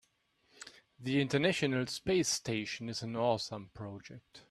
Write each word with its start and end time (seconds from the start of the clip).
The 0.99 1.21
international 1.21 1.85
space 1.85 2.27
station 2.27 2.89
is 2.89 3.03
an 3.03 3.15
awesome 3.15 3.69
project. 3.71 4.39